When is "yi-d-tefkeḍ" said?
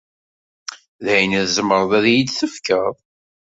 2.13-2.95